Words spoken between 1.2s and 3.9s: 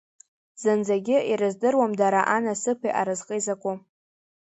ирыздыруам дара анасыԥи аразҟи закәу!